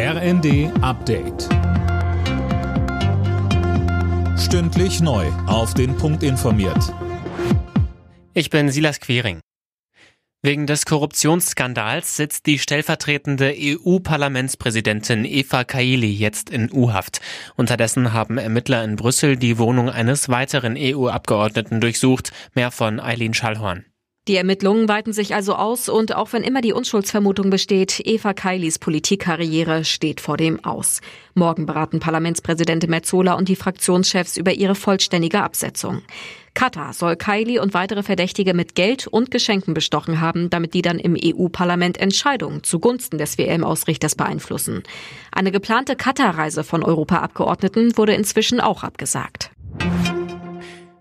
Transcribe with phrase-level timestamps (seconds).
[0.00, 1.48] RND Update.
[4.38, 5.26] Stündlich neu.
[5.48, 6.94] Auf den Punkt informiert.
[8.32, 9.40] Ich bin Silas Quering.
[10.40, 17.20] Wegen des Korruptionsskandals sitzt die stellvertretende EU-Parlamentspräsidentin Eva Kaili jetzt in U-Haft.
[17.56, 22.30] Unterdessen haben Ermittler in Brüssel die Wohnung eines weiteren EU-Abgeordneten durchsucht.
[22.54, 23.87] Mehr von Eileen Schallhorn.
[24.28, 28.78] Die Ermittlungen weiten sich also aus und auch wenn immer die Unschuldsvermutung besteht, Eva Kailis
[28.78, 31.00] Politikkarriere steht vor dem Aus.
[31.32, 36.02] Morgen beraten Parlamentspräsidentin Metzola und die Fraktionschefs über ihre vollständige Absetzung.
[36.52, 40.98] Katar soll Kaili und weitere Verdächtige mit Geld und Geschenken bestochen haben, damit die dann
[40.98, 44.82] im EU-Parlament Entscheidungen zugunsten des WM-Ausrichters beeinflussen.
[45.32, 49.47] Eine geplante Katar-Reise von Europaabgeordneten wurde inzwischen auch abgesagt.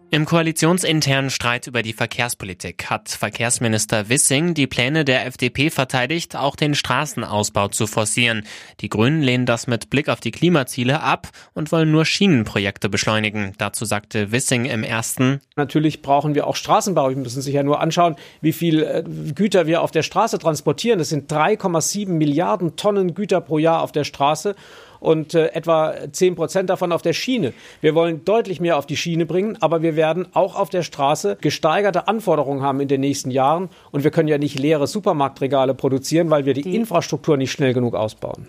[0.09, 6.55] Im koalitionsinternen Streit über die Verkehrspolitik hat Verkehrsminister Wissing die Pläne der FDP verteidigt, auch
[6.55, 8.43] den Straßenausbau zu forcieren.
[8.79, 13.51] Die Grünen lehnen das mit Blick auf die Klimaziele ab und wollen nur Schienenprojekte beschleunigen.
[13.57, 17.09] Dazu sagte Wissing im ersten Natürlich brauchen wir auch Straßenbau.
[17.09, 19.03] Wir müssen sich ja nur anschauen, wie viel äh,
[19.35, 20.99] Güter wir auf der Straße transportieren.
[20.99, 24.55] Das sind 3,7 Milliarden Tonnen Güter pro Jahr auf der Straße
[24.99, 27.53] und äh, etwa 10 Prozent davon auf der Schiene.
[27.81, 31.37] Wir wollen deutlich mehr auf die Schiene bringen, aber wir werden auch auf der Straße
[31.41, 33.69] gesteigerte Anforderungen haben in den nächsten Jahren.
[33.91, 37.73] Und wir können ja nicht leere Supermarktregale produzieren, weil wir die, die Infrastruktur nicht schnell
[37.73, 38.47] genug ausbauen.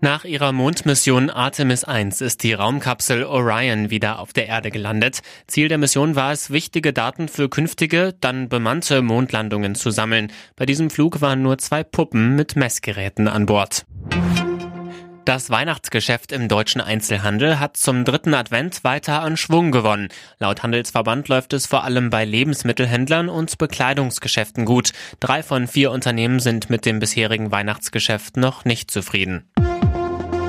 [0.00, 5.22] Nach ihrer Mondmission Artemis 1 ist die Raumkapsel Orion wieder auf der Erde gelandet.
[5.48, 10.30] Ziel der Mission war es, wichtige Daten für künftige, dann bemannte Mondlandungen zu sammeln.
[10.54, 13.86] Bei diesem Flug waren nur zwei Puppen mit Messgeräten an Bord.
[15.28, 20.08] Das Weihnachtsgeschäft im deutschen Einzelhandel hat zum dritten Advent weiter an Schwung gewonnen.
[20.38, 24.92] Laut Handelsverband läuft es vor allem bei Lebensmittelhändlern und Bekleidungsgeschäften gut.
[25.20, 29.46] Drei von vier Unternehmen sind mit dem bisherigen Weihnachtsgeschäft noch nicht zufrieden.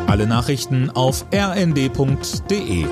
[0.07, 2.85] Alle Nachrichten auf rnd.de